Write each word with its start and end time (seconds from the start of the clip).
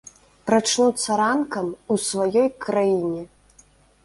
Прачнуцца 0.49 1.17
ранкам 1.21 1.69
у 1.91 1.99
сваёй 2.07 2.49
краіне. 2.67 3.21